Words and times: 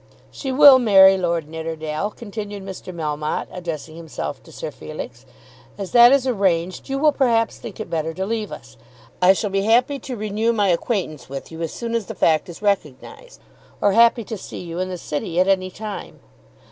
"She 0.31 0.51
will 0.51 0.79
marry 0.79 1.15
Lord 1.15 1.47
Nidderdale," 1.47 2.09
continued 2.09 2.65
Mr. 2.65 2.91
Melmotte, 2.91 3.45
addressing 3.51 3.97
himself 3.97 4.41
to 4.41 4.51
Sir 4.51 4.71
Felix. 4.71 5.27
"As 5.77 5.91
that 5.91 6.11
is 6.11 6.25
arranged, 6.25 6.89
you 6.89 6.97
will 6.97 7.11
perhaps 7.11 7.57
think 7.59 7.79
it 7.79 7.87
better 7.87 8.11
to 8.15 8.25
leave 8.25 8.51
us. 8.51 8.77
I 9.21 9.33
shall 9.33 9.51
be 9.51 9.61
happy 9.61 9.99
to 9.99 10.17
renew 10.17 10.53
my 10.53 10.69
acquaintance 10.69 11.29
with 11.29 11.51
you 11.51 11.61
as 11.61 11.71
soon 11.71 11.93
as 11.93 12.07
the 12.07 12.15
fact 12.15 12.49
is 12.49 12.63
recognised; 12.63 13.41
or 13.79 13.91
happy 13.91 14.23
to 14.23 14.39
see 14.39 14.61
you 14.61 14.79
in 14.79 14.89
the 14.89 14.97
city 14.97 15.39
at 15.39 15.47
any 15.47 15.69
time." 15.69 16.19